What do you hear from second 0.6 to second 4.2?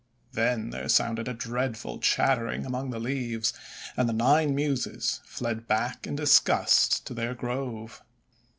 there sounded a dreadful chattering among the leaves, and the